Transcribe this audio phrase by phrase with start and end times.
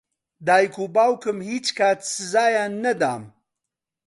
[0.47, 3.23] دایک و باوکم هیچ کات سزایان نەدام.